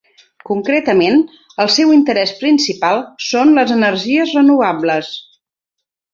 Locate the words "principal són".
2.39-3.53